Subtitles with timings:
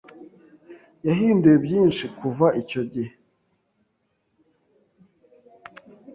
[1.07, 3.13] yahinduye byinshi kuva icyo gihe.